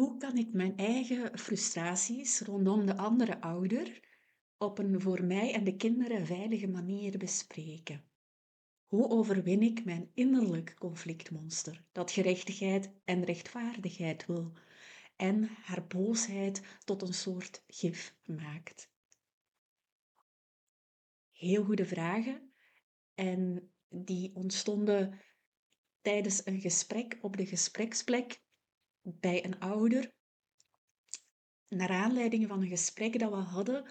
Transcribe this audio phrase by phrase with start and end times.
[0.00, 4.00] Hoe kan ik mijn eigen frustraties rondom de andere ouder
[4.58, 8.04] op een voor mij en de kinderen veilige manier bespreken?
[8.86, 14.52] Hoe overwin ik mijn innerlijk conflictmonster dat gerechtigheid en rechtvaardigheid wil
[15.16, 18.90] en haar boosheid tot een soort gif maakt?
[21.32, 22.52] Heel goede vragen
[23.14, 25.20] en die ontstonden
[26.00, 28.40] tijdens een gesprek op de gespreksplek
[29.02, 30.12] bij een ouder,
[31.68, 33.90] naar aanleiding van een gesprek dat we hadden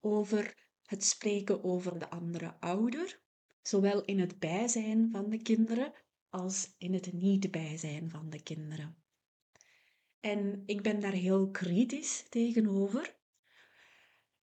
[0.00, 3.20] over het spreken over de andere ouder,
[3.62, 5.92] zowel in het bijzijn van de kinderen
[6.28, 8.96] als in het niet bijzijn van de kinderen.
[10.20, 13.16] En ik ben daar heel kritisch tegenover.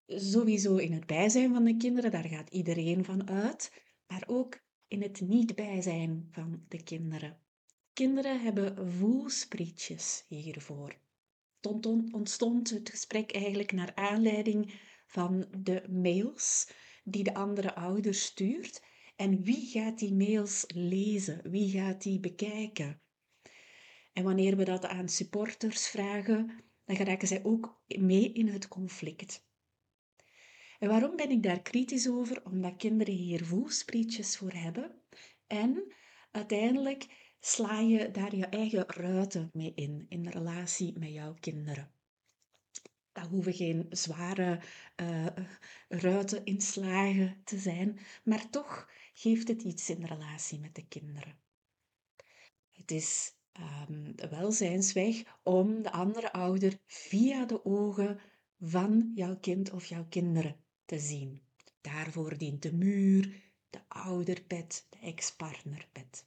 [0.05, 5.01] Sowieso in het bijzijn van de kinderen, daar gaat iedereen van uit, maar ook in
[5.01, 7.42] het niet bijzijn van de kinderen.
[7.93, 10.95] Kinderen hebben voelsprietjes hiervoor.
[12.11, 14.73] Ontstond het gesprek eigenlijk naar aanleiding
[15.05, 16.71] van de mails
[17.03, 18.83] die de andere ouder stuurt.
[19.15, 21.51] En wie gaat die mails lezen?
[21.51, 23.01] Wie gaat die bekijken?
[24.13, 29.45] En wanneer we dat aan supporters vragen, dan geraken zij ook mee in het conflict.
[30.79, 32.45] En waarom ben ik daar kritisch over?
[32.45, 35.01] Omdat kinderen hier voelsprietjes voor hebben.
[35.47, 35.93] En
[36.31, 37.07] uiteindelijk
[37.45, 41.91] sla je daar je eigen ruiten mee in, in de relatie met jouw kinderen.
[43.11, 44.59] Dat hoeven geen zware
[44.95, 45.27] uh,
[45.87, 51.37] ruiten inslagen te zijn, maar toch geeft het iets in de relatie met de kinderen.
[52.71, 53.33] Het is
[53.89, 58.19] um, wel zijnsweg om de andere ouder via de ogen
[58.59, 61.41] van jouw kind of jouw kinderen te zien.
[61.81, 66.25] Daarvoor dient de muur, de ouderpet, de ex-partnerpet.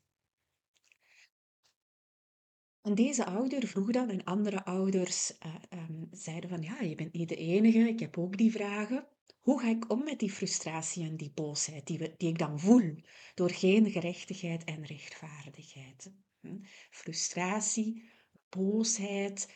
[2.94, 7.28] Deze ouder vroeg dan, en andere ouders uh, um, zeiden van, ja, je bent niet
[7.28, 9.06] de enige, ik heb ook die vragen.
[9.40, 12.94] Hoe ga ik om met die frustratie en die boosheid die, die ik dan voel
[13.34, 16.12] door geen gerechtigheid en rechtvaardigheid?
[16.40, 16.58] Hm?
[16.90, 18.10] Frustratie,
[18.48, 19.54] boosheid,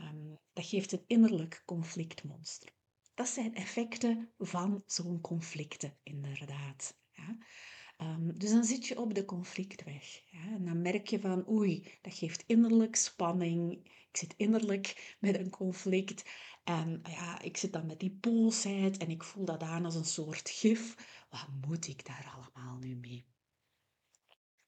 [0.00, 2.70] um, dat geeft een innerlijk conflictmonster.
[3.14, 6.98] Dat zijn effecten van zo'n conflicten, inderdaad.
[7.10, 7.36] Ja.
[8.02, 10.22] Um, dus dan zit je op de conflictweg.
[10.30, 13.72] Ja, en dan merk je van, oei, dat geeft innerlijk spanning.
[13.84, 16.24] Ik zit innerlijk met een conflict.
[16.64, 20.04] En ja, ik zit dan met die boosheid en ik voel dat aan als een
[20.04, 20.94] soort gif.
[21.30, 23.24] Wat moet ik daar allemaal nu mee?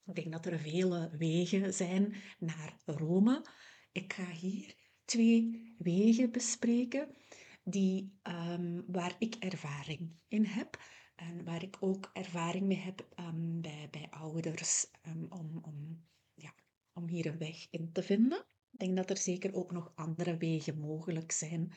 [0.07, 3.47] Ik denk dat er vele wegen zijn naar Rome.
[3.93, 4.75] Ik ga hier
[5.05, 7.17] twee wegen bespreken
[7.65, 10.79] die, um, waar ik ervaring in heb.
[11.15, 16.55] En waar ik ook ervaring mee heb um, bij, bij ouders um, om, om, ja,
[16.93, 18.39] om hier een weg in te vinden.
[18.71, 21.73] Ik denk dat er zeker ook nog andere wegen mogelijk zijn.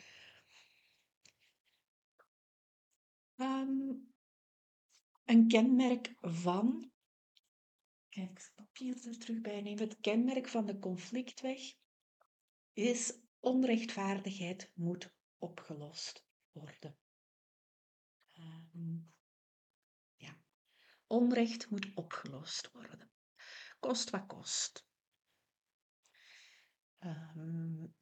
[3.35, 4.13] Um,
[5.25, 6.91] een kenmerk van.
[8.09, 9.83] Kijk, ik het papier er terug bij nemen.
[9.83, 11.59] Het kenmerk van de conflictweg
[12.73, 16.97] is onrechtvaardigheid moet opgelost worden.
[18.33, 19.15] Um,
[21.07, 23.11] Onrecht moet opgelost worden.
[23.79, 24.87] Kost wat kost.
[26.99, 27.95] Um,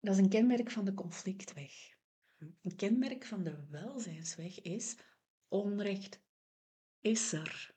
[0.00, 1.72] dat is een kenmerk van de conflictweg.
[2.38, 4.96] Een kenmerk van de welzijnsweg is
[5.48, 6.22] onrecht
[7.00, 7.74] is er.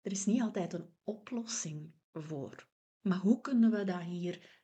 [0.00, 2.68] Er is niet altijd een oplossing voor.
[3.00, 4.62] Maar hoe kunnen we dat hier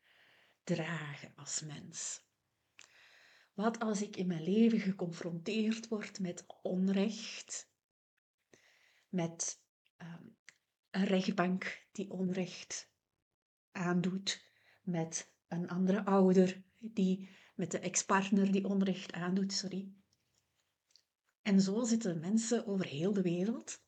[0.65, 2.29] dragen als mens?
[3.55, 7.70] Wat als ik in mijn leven geconfronteerd word met onrecht,
[9.11, 9.61] met
[9.97, 10.27] ehm,
[10.91, 12.91] een rechtbank die onrecht
[13.73, 14.45] aandoet,
[14.83, 19.93] met een andere ouder die met de ex-partner die onrecht aandoet, sorry.
[21.43, 23.83] En zo zitten mensen over heel de wereld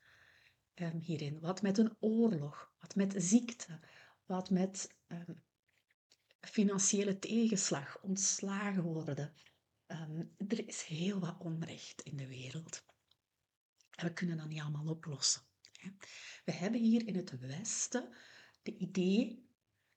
[0.75, 1.41] um, hierin.
[1.41, 3.81] Wat met een oorlog, wat met ziekte,
[4.27, 5.43] wat met um,
[6.41, 9.33] financiële tegenslag, ontslagen worden.
[10.49, 12.85] er is heel wat onrecht in de wereld.
[14.03, 15.43] En we kunnen dat niet allemaal oplossen.
[16.45, 18.09] We hebben hier in het Westen
[18.63, 19.49] de idee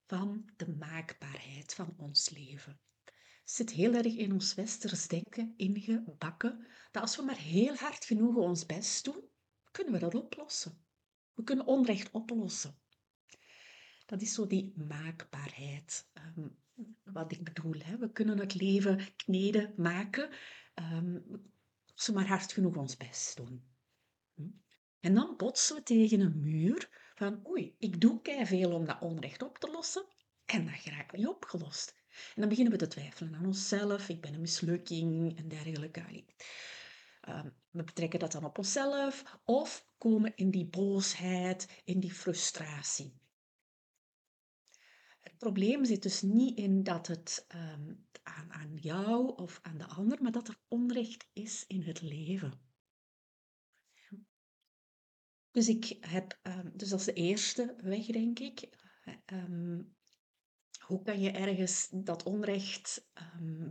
[0.05, 2.79] van de maakbaarheid van ons leven.
[3.05, 8.05] Het zit heel erg in ons westers denken ingebakken, dat als we maar heel hard
[8.05, 9.21] genoeg ons best doen,
[9.71, 10.85] kunnen we dat oplossen.
[11.33, 12.79] We kunnen onrecht oplossen.
[14.05, 16.09] Dat is zo die maakbaarheid.
[16.13, 16.47] Ehm,
[17.03, 17.97] wat ik bedoel, hè.
[17.97, 20.29] we kunnen het leven kneden, maken,
[20.75, 21.25] um,
[21.95, 23.74] als we maar hard genoeg ons best doen.
[25.05, 29.41] En dan botsen we tegen een muur van oei, ik doe veel om dat onrecht
[29.43, 30.05] op te lossen
[30.45, 31.95] en dat geraakt niet opgelost.
[32.09, 34.09] En dan beginnen we te twijfelen aan onszelf.
[34.09, 36.23] Ik ben een mislukking en dergelijke.
[37.21, 43.13] Ehm, we betrekken dat dan op onszelf of komen in die boosheid, in die frustratie.
[45.19, 47.93] Het probleem zit dus niet in dat het ehm,
[48.23, 52.64] aan, aan jou of aan de ander, maar dat er onrecht is in het leven.
[55.55, 58.69] Dus ik heb, um, dus dat is de eerste weg, denk ik.
[60.79, 63.09] hoe kan je ergens dat onrecht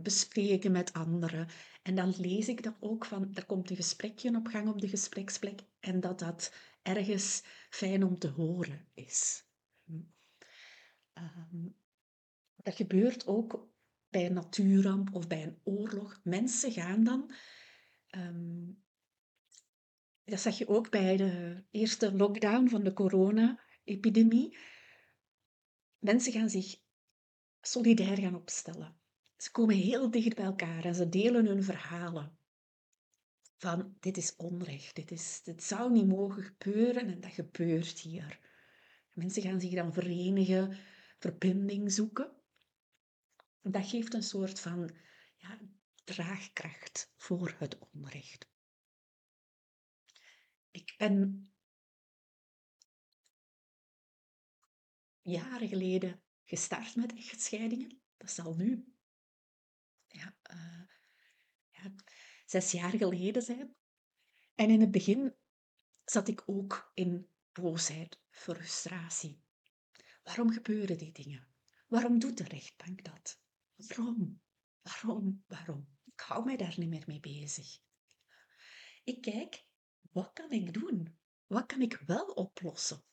[0.01, 1.47] bespreken met anderen?
[1.83, 4.87] En dan lees ik dat ook van, er komt een gesprekje op gang op de
[4.87, 9.45] gespreksplek en dat dat ergens fijn om te horen is.
[12.55, 13.69] Dat gebeurt ook
[14.09, 16.19] bij een natuurramp of bij een oorlog.
[16.23, 17.31] Mensen gaan dan,
[18.07, 18.71] ehm,
[20.25, 24.57] dat zag je ook bij de eerste lockdown van de corona-epidemie.
[25.99, 26.75] Mensen gaan zich
[27.61, 28.97] solidair gaan opstellen.
[29.37, 32.37] Ze komen heel dicht bij elkaar en ze delen hun verhalen.
[33.57, 38.39] Van dit is onrecht, dit, is, dit zou niet mogen gebeuren en dat gebeurt hier.
[39.13, 40.77] Mensen gaan zich dan verenigen,
[41.19, 42.31] verbinding zoeken.
[43.61, 44.95] Dat geeft een soort van
[45.37, 45.59] ja,
[46.03, 48.53] draagkracht voor het onrecht.
[50.75, 51.49] Ik ben
[55.21, 58.01] jaren geleden gestart met echtscheidingen.
[58.17, 58.93] Dat zal nu
[60.07, 60.81] uh,
[61.67, 61.93] ja,
[62.45, 63.75] zes jaar geleden zijn.
[64.55, 65.35] En in het begin
[66.05, 69.43] zat ik ook in boosheid, frustratie.
[70.23, 71.47] Waarom gebeuren die dingen?
[71.87, 73.41] Waarom doet de rechtbank dat?
[73.75, 74.41] Waarom?
[74.81, 75.43] Waarom?
[75.47, 75.97] Waarom?
[76.03, 77.79] Ik hou mij daar niet meer mee bezig.
[79.03, 79.64] Ik kijk,
[80.15, 81.17] wat kan ik doen?
[81.47, 83.03] Wat kan ik wel oplossen?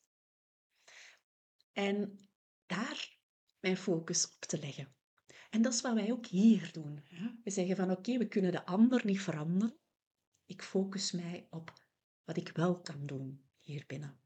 [1.72, 2.28] En
[2.66, 3.18] daar
[3.60, 4.94] mijn focus op te leggen.
[5.50, 7.04] En dat is wat wij ook hier doen.
[7.44, 9.78] We zeggen van oké, we kunnen de ander niet veranderen.
[10.46, 11.72] Ik focus mij op
[12.24, 14.20] wat ik wel kan doen hier binnen.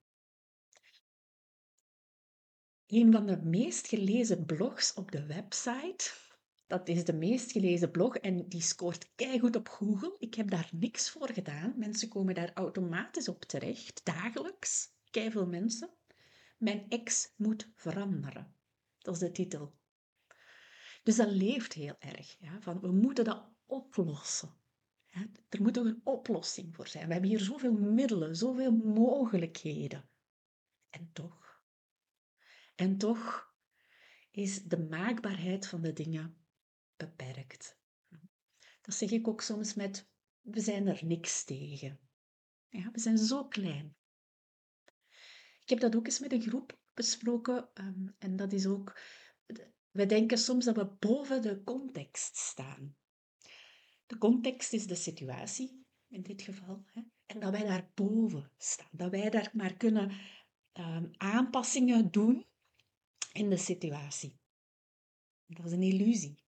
[2.87, 6.13] Een van de meest gelezen blogs op de website,
[6.67, 10.17] dat is de meest gelezen blog en die scoort keihard op Google.
[10.19, 11.75] Ik heb daar niks voor gedaan.
[11.77, 14.95] Mensen komen daar automatisch op terecht, dagelijks.
[15.11, 15.91] Keiveel mensen.
[16.59, 18.55] Mijn ex moet veranderen.
[18.99, 19.75] Dat is de titel.
[21.03, 22.37] Dus dat leeft heel erg.
[22.39, 24.55] Ja, van we moeten dat oplossen.
[25.49, 27.07] Er moet ook een oplossing voor zijn.
[27.07, 30.09] We hebben hier zoveel middelen, zoveel mogelijkheden.
[30.91, 31.63] En toch,
[32.75, 33.55] en toch
[34.31, 36.46] is de maakbaarheid van de dingen
[36.97, 37.79] beperkt.
[38.81, 40.09] Dat zeg ik ook soms met,
[40.41, 42.01] we zijn er niks tegen.
[42.69, 43.97] Ja, we zijn zo klein.
[45.63, 49.01] Ik heb dat ook eens met een groep besproken um, en dat is ook
[49.97, 52.97] we denken soms dat we boven de context staan.
[54.07, 56.85] De context is de situatie, in dit geval.
[56.93, 57.03] Hè?
[57.27, 58.89] En dat wij daar boven staan.
[58.93, 60.13] Dat wij daar maar kunnen
[60.73, 62.47] um, aanpassingen doen
[63.33, 64.39] in de situatie.
[65.47, 66.45] Dat is een illusie.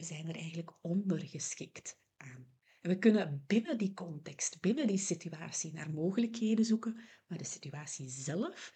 [0.00, 2.46] We zijn er eigenlijk ondergeschikt aan.
[2.80, 8.08] En we kunnen binnen die context, binnen die situatie naar mogelijkheden zoeken, maar de situatie
[8.08, 8.74] zelf,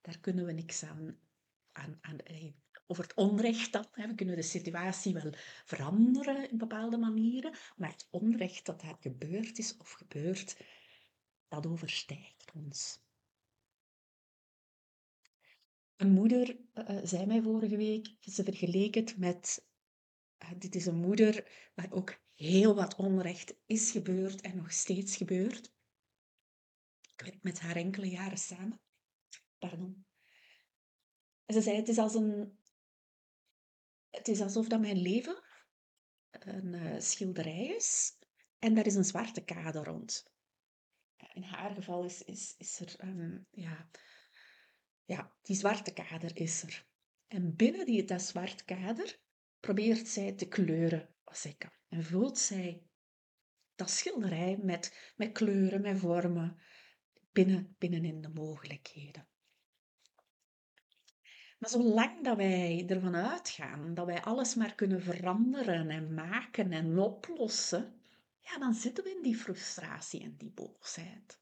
[0.00, 1.18] daar kunnen we niks aan,
[1.72, 2.16] aan, aan
[2.86, 3.86] over het onrecht dan.
[3.92, 5.32] We kunnen de situatie wel
[5.64, 10.64] veranderen in bepaalde manieren, maar het onrecht dat daar gebeurd is of gebeurt,
[11.48, 13.00] dat overstijgt ons.
[15.96, 19.65] Een moeder uh, zei mij vorige week, ze vergeleek het met,
[20.56, 25.74] dit is een moeder waar ook heel wat onrecht is gebeurd en nog steeds gebeurt.
[27.00, 28.80] Ik werk met haar enkele jaren samen.
[29.58, 30.06] Pardon.
[31.44, 32.58] En ze zei, het is als een
[34.10, 35.42] het is alsof dat mijn leven
[36.30, 38.18] een uh, schilderij is
[38.58, 40.30] en daar is een zwarte kader rond.
[41.32, 43.90] In haar geval is, is, is er, um, ja,
[45.04, 46.86] ja, die zwarte kader is er.
[47.26, 49.20] En binnen die, dat zwarte kader
[49.66, 51.70] probeert zij te kleuren wat zij kan.
[51.88, 52.82] En voelt zij
[53.74, 56.60] dat schilderij met, met kleuren, met vormen,
[57.32, 59.28] binnen, binnenin de mogelijkheden.
[61.58, 66.98] Maar zolang dat wij ervan uitgaan dat wij alles maar kunnen veranderen en maken en
[66.98, 68.00] oplossen,
[68.40, 71.40] ja, dan zitten we in die frustratie en die boosheid.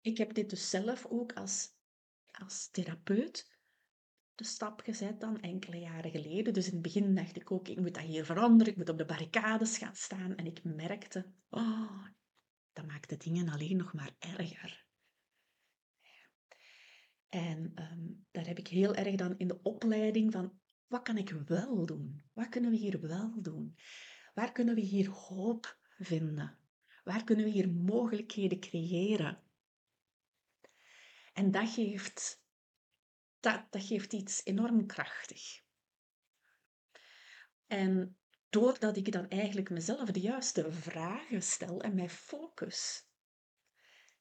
[0.00, 1.74] Ik heb dit dus zelf ook als,
[2.30, 3.49] als therapeut
[4.40, 6.52] de stap gezet dan enkele jaren geleden.
[6.52, 8.98] Dus in het begin dacht ik ook, ik moet dat hier veranderen, ik moet op
[8.98, 10.36] de barricades gaan staan.
[10.36, 12.06] En ik merkte, oh,
[12.72, 14.86] dat maakt de dingen alleen nog maar erger.
[17.28, 21.30] En ehm, daar heb ik heel erg dan in de opleiding van, wat kan ik
[21.30, 22.22] wel doen?
[22.32, 23.76] Wat kunnen we hier wel doen?
[24.34, 26.58] Waar kunnen we hier hoop vinden?
[27.04, 29.42] Waar kunnen we hier mogelijkheden creëren?
[31.32, 32.39] En dat geeft,
[33.40, 35.62] dat, dat geeft iets enorm krachtig.
[37.66, 38.18] En
[38.48, 43.08] doordat ik dan eigenlijk mezelf de juiste vragen stel en mij focus,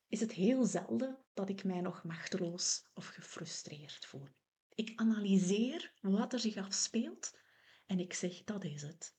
[0.08, 4.28] is het heel zelden dat ik mij nog machteloos of gefrustreerd voel.
[4.76, 7.38] Ik analyseer wat er zich afspeelt
[7.86, 9.16] en ik zeg, dat is het.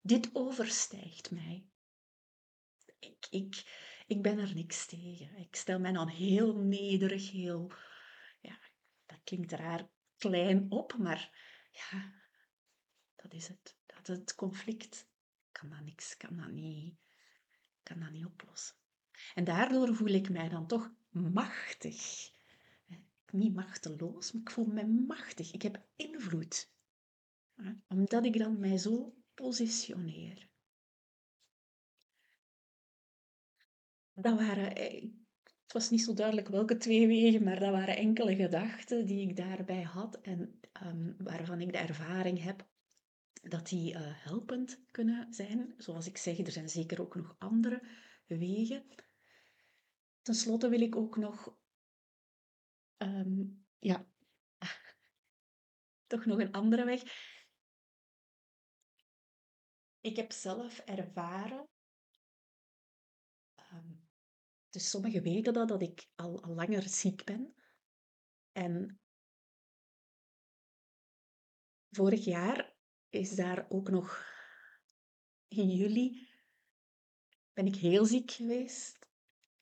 [0.00, 1.66] Dit overstijgt mij.
[2.98, 3.62] Ik, ik,
[4.06, 5.36] ik ben er niks tegen.
[5.36, 7.72] Ik stel mij dan heel nederig, heel,
[9.12, 11.30] dat klinkt raar, klein op, maar
[11.72, 12.12] ja,
[13.16, 13.76] dat is het.
[13.86, 15.10] Dat is het conflict.
[15.52, 16.96] Kan dat niks, kan dat niet,
[17.82, 18.76] kan dat niet oplossen.
[19.34, 22.30] En daardoor voel ik mij dan toch machtig.
[23.30, 25.52] Niet machteloos, maar ik voel me machtig.
[25.52, 26.70] Ik heb invloed.
[27.88, 30.48] Omdat ik dan mij zo positioneer.
[34.14, 35.08] Dat waren, eh,
[35.72, 39.36] het was niet zo duidelijk welke twee wegen, maar dat waren enkele gedachten die ik
[39.36, 42.66] daarbij had en um, waarvan ik de ervaring heb
[43.42, 45.74] dat die uh, helpend kunnen zijn.
[45.78, 47.82] Zoals ik zeg, er zijn zeker ook nog andere
[48.26, 48.84] wegen.
[50.22, 51.58] Ten slotte wil ik ook nog,
[52.98, 54.06] um, ja,
[56.06, 57.02] toch nog een andere weg.
[60.00, 61.68] Ik heb zelf ervaren,
[64.72, 67.54] dus sommigen weten dat, dat ik al, langer ziek ben.
[68.52, 69.00] En
[71.90, 72.74] vorig jaar
[73.08, 74.30] is daar ook nog
[75.48, 76.28] in juli
[77.52, 78.98] ben ik heel ziek geweest.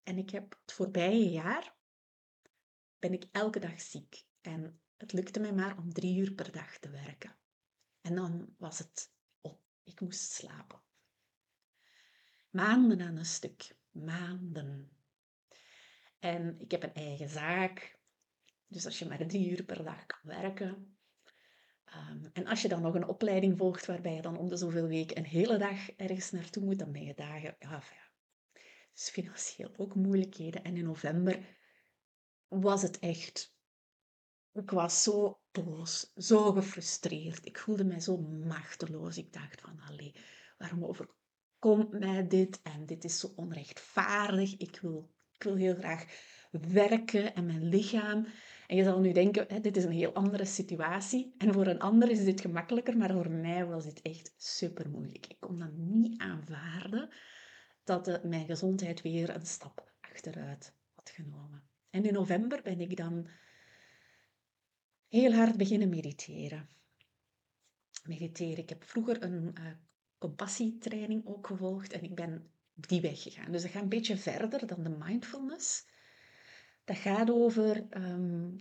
[0.03, 1.77] En ik heb het voorbije jaar
[2.99, 4.25] ben ik elke dag ziek.
[4.41, 7.37] En het lukte mij maar om drie uur per dag te werken.
[8.01, 9.63] En dan was het op.
[9.83, 10.83] Ik moest slapen.
[12.51, 13.77] Maanden aan een stuk.
[13.91, 15.00] Maanden.
[16.21, 17.99] En ik heb een eigen zaak.
[18.67, 20.99] Dus als je maar drie uur per dag kan werken.
[21.87, 24.87] Um, en als je dan nog een opleiding volgt waarbij je dan om de zoveel
[24.87, 28.11] weken een hele dag ergens naartoe moet, dan ben je dagen, ja, ja
[29.01, 30.65] dus financieel ook moeilijkheden.
[30.65, 31.59] En in november
[32.49, 33.59] was het echt.
[34.53, 37.47] Ik was zo boos, zo gefrustreerd.
[37.47, 39.17] Ik voelde mij zo machteloos.
[39.17, 40.15] Ik dacht van, allee,
[40.59, 42.63] waarom overkomt mij dit?
[42.63, 44.57] En dit is zo onrechtvaardig.
[44.57, 45.11] Ik wil,
[45.41, 46.05] ik wil heel graag
[46.51, 48.27] werken en mijn lichaam.
[48.67, 51.35] En je zal nu denken, hè, dit is een heel andere situatie.
[51.39, 55.27] En voor een ander is dit gemakkelijker, maar voor mij was dit echt super moeilijk.
[55.27, 57.09] Ik kon dat niet aanvaarden
[57.85, 61.63] dat de, mijn gezondheid weer een stap achteruit had genomen.
[61.91, 63.29] En in november ben ik dan
[65.09, 66.69] heel hard beginnen mediteren.
[68.05, 68.59] Mediteren.
[68.59, 69.71] Ik heb vroeger een uh,
[70.19, 72.51] compassietraining ook gevolgd en ik ben
[72.89, 73.53] die weg gegaan.
[73.53, 75.87] Dus dat gaat een beetje verder dan de mindfulness.
[76.85, 78.61] Dat gaat over, um,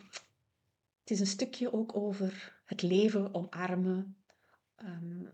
[1.00, 4.18] het is een stukje ook over het leven omarmen,
[4.78, 5.34] um,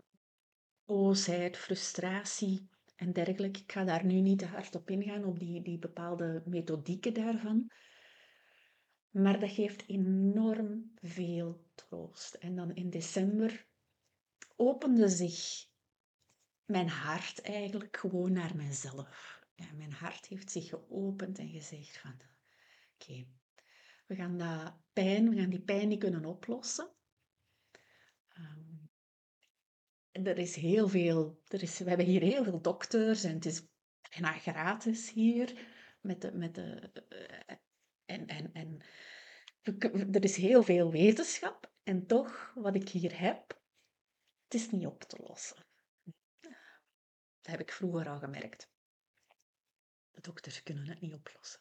[0.84, 3.60] boosheid, frustratie, en dergelijke.
[3.60, 7.70] Ik ga daar nu niet te hard op ingaan, op die, die bepaalde methodieken daarvan.
[9.10, 12.34] Maar dat geeft enorm veel troost.
[12.34, 13.66] En dan in december
[14.56, 15.66] opende zich
[16.66, 19.44] mijn hart eigenlijk gewoon naar mezelf.
[19.54, 22.20] Ja, mijn hart heeft zich geopend en gezegd van...
[22.94, 23.26] Oké,
[24.06, 26.90] we gaan dat pijn, we gaan die pijn niet kunnen oplossen.
[28.38, 28.90] Um,
[30.12, 33.66] er is heel veel, er is, we hebben hier heel veel dokters en het is
[34.10, 35.74] bijna gratis hier.
[36.00, 37.56] Met de, met de, eh,
[38.04, 38.82] en, en, en
[40.12, 43.60] er is heel veel wetenschap en toch, wat ik hier heb,
[44.44, 45.66] het is niet op te lossen.
[47.46, 48.70] Dat heb ik vroeger al gemerkt.
[50.10, 51.60] De dokters kunnen het niet oplossen.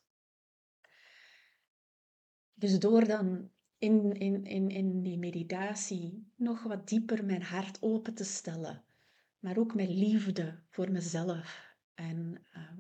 [2.54, 8.14] Dus door dan in, in, in, in die meditatie nog wat dieper mijn hart open
[8.14, 8.86] te stellen.
[9.40, 11.76] Maar ook mijn liefde voor mezelf.
[11.94, 12.72] En uh,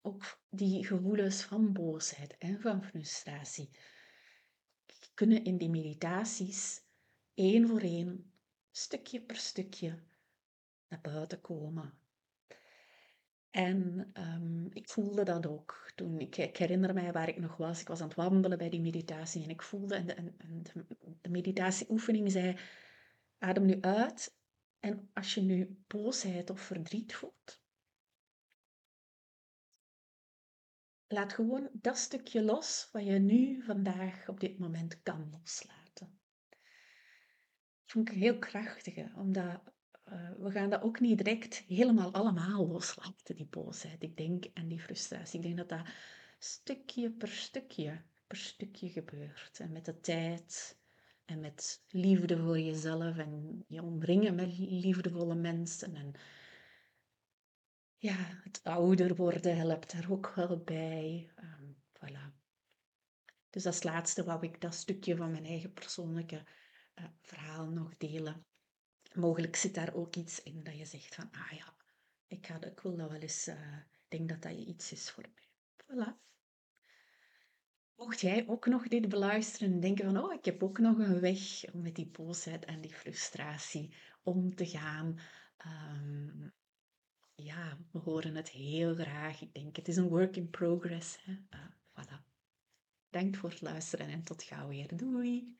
[0.00, 3.70] ook die gevoelens van boosheid en van frustratie
[5.14, 6.82] kunnen in die meditaties
[7.34, 8.32] één voor één,
[8.70, 10.02] stukje per stukje,
[10.88, 11.99] naar buiten komen.
[13.50, 16.18] En um, ik voelde dat ook toen.
[16.18, 17.80] Ik, herinner mij waar ik nog was.
[17.80, 20.62] Ik was aan het wandelen bij die meditatie en ik voelde, en de, en
[21.20, 22.56] de, meditatieoefening zei,
[23.38, 24.38] adem nu uit.
[24.80, 27.62] En als je nu boosheid of verdriet voelt,
[31.06, 36.20] laat gewoon dat stukje los wat je nu vandaag op dit moment kan loslaten.
[37.80, 39.62] Dat vond ik heel krachtige, omdat
[40.38, 44.02] we gaan dat ook niet direct helemaal allemaal loslaten, die boosheid.
[44.02, 45.38] Ik denk, en die frustratie.
[45.38, 45.86] Ik denk dat dat
[46.38, 49.58] stukje per stukje, per stukje gebeurt.
[49.60, 50.78] En met de tijd
[51.24, 55.94] en met liefde voor jezelf en je omringen met liefdevolle mensen.
[55.94, 56.12] En
[57.96, 61.30] ja, het ouder worden helpt daar ook wel bij.
[61.36, 62.38] Um, voilà.
[63.50, 66.42] Dus als laatste wou ik dat stukje van mijn eigen persoonlijke
[66.94, 68.44] uh, verhaal nog delen.
[69.14, 71.74] Mogelijk zit daar ook iets in dat je zegt van, ah ja,
[72.26, 73.76] ik, ga, ik wil dat wel eens, uh,
[74.08, 75.48] denk dat dat iets is voor mij.
[75.84, 76.28] Voilà.
[77.94, 81.20] Mocht jij ook nog dit beluisteren en denken van, oh, ik heb ook nog een
[81.20, 85.18] weg om met die boosheid en die frustratie om te gaan.
[85.66, 86.52] Um,
[87.34, 89.40] ja, we horen het heel graag.
[89.40, 91.18] Ik denk, het is een work in progress.
[91.26, 91.60] Uh,
[91.92, 92.24] voilà.
[93.10, 94.96] Dank voor het luisteren en tot gauw weer.
[94.96, 95.56] Doei!